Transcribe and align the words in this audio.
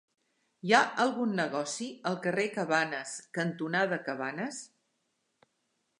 Hi 0.67 0.71
ha 0.75 0.79
algun 1.03 1.35
negoci 1.39 1.89
al 2.11 2.17
carrer 2.25 2.47
Cabanes 2.57 3.13
cantonada 3.39 4.03
Cabanes? 4.09 4.63